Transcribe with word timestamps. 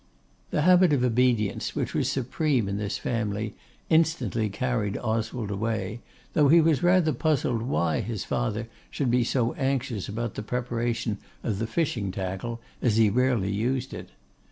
The 0.49 0.63
habit 0.63 0.93
of 0.93 1.03
obedience, 1.03 1.75
which 1.75 1.93
was 1.93 2.09
supreme 2.09 2.67
in 2.67 2.77
this 2.79 2.97
family, 2.97 3.53
instantly 3.87 4.49
carried 4.49 4.97
Oswald 4.97 5.51
away, 5.51 5.99
though 6.33 6.47
he 6.47 6.59
was 6.59 6.81
rather 6.81 7.13
puzzled 7.13 7.61
why 7.61 7.99
his 8.01 8.23
father 8.25 8.67
should 8.89 9.11
be 9.11 9.23
so 9.23 9.53
anxious 9.53 10.09
about 10.09 10.33
the 10.33 10.41
preparation 10.41 11.19
of 11.43 11.59
the 11.59 11.67
fishing 11.67 12.11
tackle, 12.11 12.59
as 12.81 12.97
he 12.97 13.11
rarely 13.11 13.51
used 13.51 13.93
it. 13.93 14.09